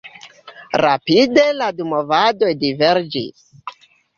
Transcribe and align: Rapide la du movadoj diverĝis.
Rapide 0.81 1.45
la 1.59 1.67
du 1.81 1.87
movadoj 1.91 2.51
diverĝis. 2.65 3.49